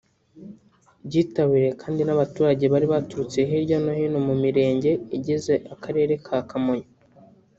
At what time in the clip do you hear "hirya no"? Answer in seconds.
3.49-3.91